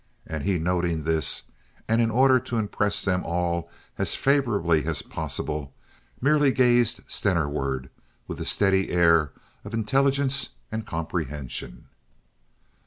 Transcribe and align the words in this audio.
And 0.25 0.43
he 0.43 0.57
noting 0.57 1.03
this 1.03 1.43
and 1.87 2.01
in 2.01 2.09
order 2.09 2.39
to 2.39 2.57
impress 2.57 3.05
them 3.05 3.23
all 3.23 3.69
as 3.99 4.15
favorably 4.15 4.83
as 4.85 5.03
possible 5.03 5.75
merely 6.19 6.51
gazed 6.51 7.01
Stenerward 7.07 7.91
with 8.27 8.39
a 8.41 8.45
steady 8.45 8.89
air 8.89 9.31
of 9.63 9.75
intelligence 9.75 10.55
and 10.71 10.87
comprehension. 10.87 11.87